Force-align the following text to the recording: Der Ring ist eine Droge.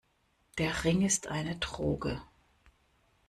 Der 0.57 0.83
Ring 0.83 1.03
ist 1.05 1.27
eine 1.27 1.57
Droge. 1.57 2.23